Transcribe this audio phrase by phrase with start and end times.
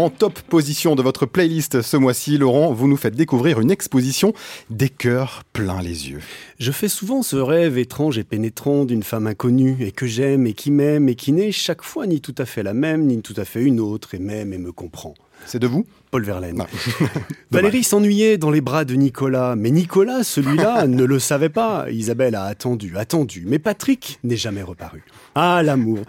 [0.00, 4.32] En top position de votre playlist ce mois-ci, Laurent, vous nous faites découvrir une exposition
[4.70, 6.22] des cœurs plein les yeux.
[6.58, 10.54] Je fais souvent ce rêve étrange et pénétrant d'une femme inconnue et que j'aime et
[10.54, 13.34] qui m'aime et qui n'est chaque fois ni tout à fait la même ni tout
[13.36, 15.12] à fait une autre et m'aime et me comprend.
[15.46, 16.64] C'est de vous Paul Verlaine.
[17.52, 21.86] Valérie s'ennuyait dans les bras de Nicolas, mais Nicolas, celui-là, ne le savait pas.
[21.88, 25.04] Isabelle a attendu, attendu, mais Patrick n'est jamais reparu.
[25.36, 26.00] Ah, l'amour.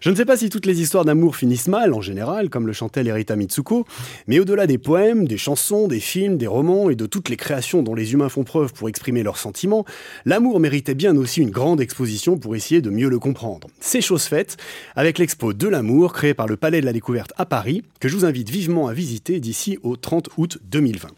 [0.00, 2.72] Je ne sais pas si toutes les histoires d'amour finissent mal, en général, comme le
[2.72, 3.86] chantait Lerita Mitsuko,
[4.28, 7.82] mais au-delà des poèmes, des chansons, des films, des romans et de toutes les créations
[7.82, 9.84] dont les humains font preuve pour exprimer leurs sentiments,
[10.26, 13.66] l'amour méritait bien aussi une grande exposition pour essayer de mieux le comprendre.
[13.80, 14.56] C'est chose faite
[14.94, 18.16] avec l'expo de l'amour créée par le Palais de la Découverte à Paris, que je
[18.16, 21.08] vous invite vivement à visiter d'ici au 30 août 2020.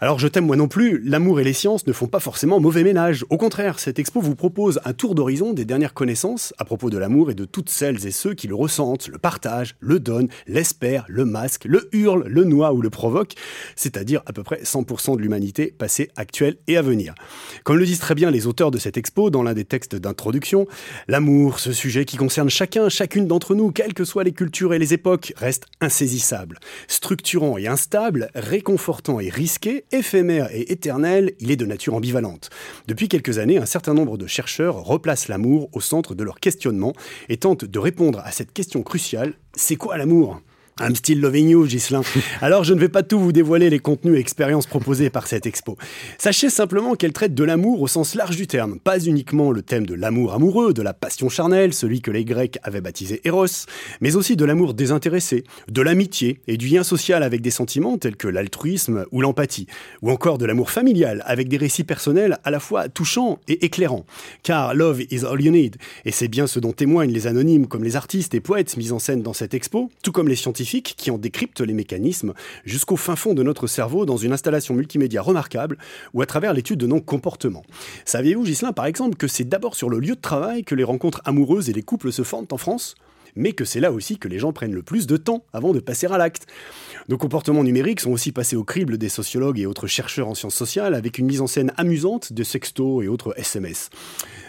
[0.00, 2.84] Alors je t'aime moi non plus, l'amour et les sciences ne font pas forcément mauvais
[2.84, 3.24] ménage.
[3.30, 6.96] Au contraire, cette expo vous propose un tour d'horizon des dernières connaissances à propos de
[6.98, 11.04] l'amour et de toutes celles et ceux qui le ressentent, le partagent, le donnent, l'espèrent,
[11.08, 13.34] le masquent, le hurlent, le noient ou le provoquent,
[13.74, 17.16] c'est-à-dire à peu près 100% de l'humanité passée, actuelle et à venir.
[17.64, 20.68] Comme le disent très bien les auteurs de cette expo dans l'un des textes d'introduction,
[21.08, 24.78] l'amour, ce sujet qui concerne chacun, chacune d'entre nous, quelles que soient les cultures et
[24.78, 31.56] les époques, reste insaisissable, structurant et instable, réconfortant et risqué, éphémère et éternel, il est
[31.56, 32.50] de nature ambivalente.
[32.86, 36.92] Depuis quelques années, un certain nombre de chercheurs replacent l'amour au centre de leur questionnement
[37.28, 40.40] et tentent de répondre à cette question cruciale, c'est quoi l'amour?
[40.80, 42.02] I'm still loving you, Gislin.
[42.40, 45.44] Alors, je ne vais pas tout vous dévoiler les contenus et expériences proposés par cette
[45.44, 45.76] expo.
[46.18, 49.86] Sachez simplement qu'elle traite de l'amour au sens large du terme, pas uniquement le thème
[49.86, 53.46] de l'amour amoureux, de la passion charnelle, celui que les Grecs avaient baptisé Eros,
[54.00, 58.16] mais aussi de l'amour désintéressé, de l'amitié et du lien social avec des sentiments tels
[58.16, 59.66] que l'altruisme ou l'empathie,
[60.02, 64.06] ou encore de l'amour familial avec des récits personnels à la fois touchants et éclairants.
[64.44, 67.82] Car love is all you need, et c'est bien ce dont témoignent les anonymes comme
[67.82, 71.10] les artistes et poètes mis en scène dans cette expo, tout comme les scientifiques qui
[71.10, 75.78] en décryptent les mécanismes jusqu'au fin fond de notre cerveau dans une installation multimédia remarquable
[76.14, 77.64] ou à travers l'étude de nos comportements.
[78.04, 81.22] Saviez-vous, Gislain, par exemple, que c'est d'abord sur le lieu de travail que les rencontres
[81.24, 82.94] amoureuses et les couples se forment en France?
[83.36, 85.80] Mais que c'est là aussi que les gens prennent le plus de temps avant de
[85.80, 86.46] passer à l'acte.
[87.08, 90.54] Nos comportements numériques sont aussi passés au crible des sociologues et autres chercheurs en sciences
[90.54, 93.88] sociales avec une mise en scène amusante de sextos et autres SMS.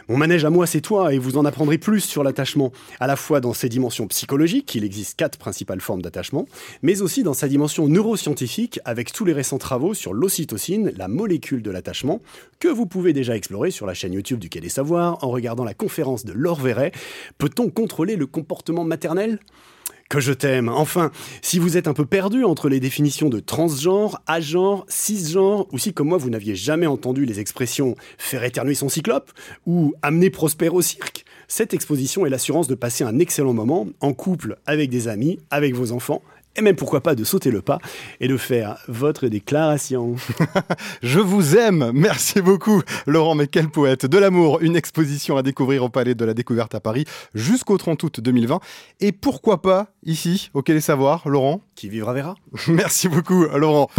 [0.10, 3.16] Mon manège à moi, c'est toi, et vous en apprendrez plus sur l'attachement, à la
[3.16, 6.48] fois dans ses dimensions psychologiques, il existe quatre principales formes d'attachement,
[6.82, 11.62] mais aussi dans sa dimension neuroscientifique, avec tous les récents travaux sur l'ocytocine, la molécule
[11.62, 12.20] de l'attachement,
[12.60, 15.64] que vous pouvez déjà explorer sur la chaîne YouTube du Quai des Savoirs en regardant
[15.64, 16.92] la conférence de Laure Verret.
[17.38, 19.40] Peut-on contrôler le comportement maternel?
[20.10, 20.70] Que je t'aime.
[20.70, 21.12] Enfin,
[21.44, 25.94] si vous êtes un peu perdu entre les définitions de transgenre, agenre, cisgenre, ou si
[25.94, 29.32] comme moi vous n'aviez jamais entendu les expressions faire éternuer son cyclope
[29.68, 34.14] ou amener Prosper au cirque, cette exposition est l'assurance de passer un excellent moment en
[34.14, 36.24] couple avec des amis, avec vos enfants
[36.56, 37.80] et même pourquoi pas de sauter le pas
[38.20, 40.16] et de faire votre déclaration.
[41.02, 45.84] Je vous aime, merci beaucoup Laurent, mais quel poète de l'amour, une exposition à découvrir
[45.84, 48.60] au Palais de la Découverte à Paris jusqu'au 30 août 2020
[49.00, 51.62] et pourquoi pas ici au Quai des Savoirs, Laurent?
[51.76, 52.36] Qui vivra verra.
[52.68, 53.90] Merci beaucoup Laurent.